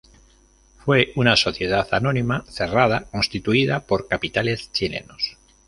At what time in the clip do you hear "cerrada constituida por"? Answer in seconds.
2.49-4.07